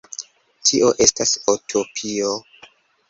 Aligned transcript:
Tio 0.69 0.89
estas 1.05 1.35
utopio. 1.55 2.33